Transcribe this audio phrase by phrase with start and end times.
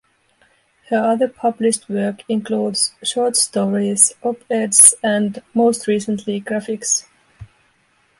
[0.89, 7.05] Her other published work includes short stories, op-eds and, most recently, graphics.